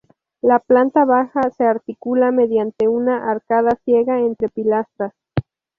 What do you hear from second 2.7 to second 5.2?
una arcada ciega entre pilastras.